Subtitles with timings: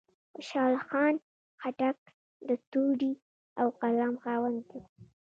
[0.33, 1.15] خوشحال خان
[1.61, 1.97] خټک
[2.47, 3.13] د تورې
[3.61, 4.71] او قلم خاوند و.